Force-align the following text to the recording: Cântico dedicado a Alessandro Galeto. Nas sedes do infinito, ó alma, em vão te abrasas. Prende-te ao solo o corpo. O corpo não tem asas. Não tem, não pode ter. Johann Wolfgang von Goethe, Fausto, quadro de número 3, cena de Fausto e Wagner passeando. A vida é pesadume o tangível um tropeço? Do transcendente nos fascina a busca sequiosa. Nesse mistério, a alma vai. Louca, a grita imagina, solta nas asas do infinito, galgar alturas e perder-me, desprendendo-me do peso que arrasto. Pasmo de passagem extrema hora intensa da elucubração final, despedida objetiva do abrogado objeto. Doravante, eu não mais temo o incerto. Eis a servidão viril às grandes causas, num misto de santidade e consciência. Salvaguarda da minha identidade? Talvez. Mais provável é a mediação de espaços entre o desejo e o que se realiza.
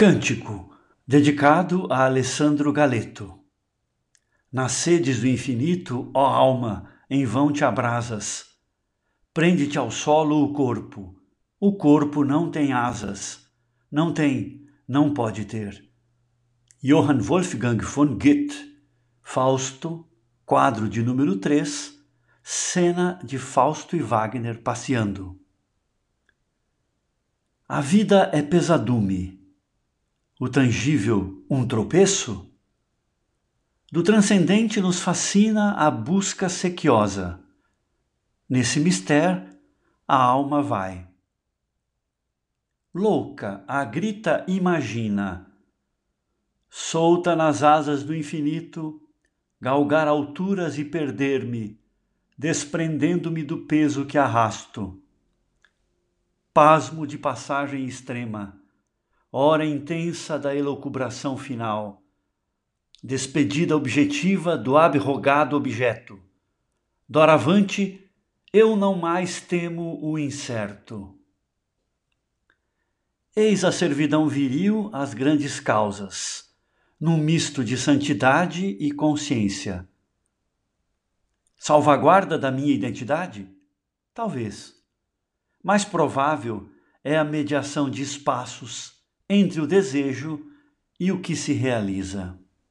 Cântico 0.00 0.74
dedicado 1.06 1.86
a 1.92 2.06
Alessandro 2.06 2.72
Galeto. 2.72 3.38
Nas 4.50 4.72
sedes 4.72 5.20
do 5.20 5.28
infinito, 5.28 6.10
ó 6.14 6.24
alma, 6.24 6.88
em 7.10 7.26
vão 7.26 7.52
te 7.52 7.66
abrasas. 7.66 8.46
Prende-te 9.34 9.76
ao 9.76 9.90
solo 9.90 10.42
o 10.42 10.54
corpo. 10.54 11.14
O 11.60 11.76
corpo 11.76 12.24
não 12.24 12.50
tem 12.50 12.72
asas. 12.72 13.46
Não 13.92 14.10
tem, 14.10 14.66
não 14.88 15.12
pode 15.12 15.44
ter. 15.44 15.86
Johann 16.82 17.18
Wolfgang 17.18 17.84
von 17.84 18.16
Goethe, 18.16 18.74
Fausto, 19.20 20.08
quadro 20.46 20.88
de 20.88 21.02
número 21.02 21.36
3, 21.36 21.92
cena 22.42 23.20
de 23.22 23.36
Fausto 23.36 23.94
e 23.94 24.00
Wagner 24.00 24.62
passeando. 24.62 25.38
A 27.68 27.82
vida 27.82 28.30
é 28.32 28.40
pesadume 28.40 29.39
o 30.40 30.48
tangível 30.48 31.44
um 31.50 31.68
tropeço? 31.68 32.50
Do 33.92 34.02
transcendente 34.02 34.80
nos 34.80 34.98
fascina 34.98 35.74
a 35.74 35.90
busca 35.90 36.48
sequiosa. 36.48 37.38
Nesse 38.48 38.80
mistério, 38.80 39.46
a 40.08 40.16
alma 40.16 40.62
vai. 40.62 41.06
Louca, 42.94 43.62
a 43.68 43.84
grita 43.84 44.42
imagina, 44.48 45.46
solta 46.70 47.36
nas 47.36 47.62
asas 47.62 48.02
do 48.02 48.14
infinito, 48.14 48.98
galgar 49.60 50.08
alturas 50.08 50.78
e 50.78 50.86
perder-me, 50.86 51.78
desprendendo-me 52.38 53.44
do 53.44 53.58
peso 53.66 54.06
que 54.06 54.16
arrasto. 54.16 55.02
Pasmo 56.54 57.06
de 57.06 57.18
passagem 57.18 57.84
extrema 57.84 58.59
hora 59.32 59.64
intensa 59.64 60.36
da 60.36 60.54
elucubração 60.54 61.36
final, 61.36 62.02
despedida 63.02 63.76
objetiva 63.76 64.58
do 64.58 64.76
abrogado 64.76 65.56
objeto. 65.56 66.20
Doravante, 67.08 68.10
eu 68.52 68.74
não 68.74 68.96
mais 68.96 69.40
temo 69.40 70.04
o 70.04 70.18
incerto. 70.18 71.16
Eis 73.36 73.64
a 73.64 73.70
servidão 73.70 74.28
viril 74.28 74.90
às 74.92 75.14
grandes 75.14 75.60
causas, 75.60 76.52
num 76.98 77.16
misto 77.16 77.64
de 77.64 77.76
santidade 77.76 78.66
e 78.66 78.90
consciência. 78.90 79.88
Salvaguarda 81.56 82.36
da 82.36 82.50
minha 82.50 82.74
identidade? 82.74 83.48
Talvez. 84.12 84.74
Mais 85.62 85.84
provável 85.84 86.68
é 87.04 87.16
a 87.16 87.22
mediação 87.22 87.88
de 87.88 88.02
espaços 88.02 88.99
entre 89.32 89.60
o 89.60 89.66
desejo 89.66 90.44
e 90.98 91.12
o 91.12 91.20
que 91.20 91.36
se 91.36 91.52
realiza. 91.52 92.36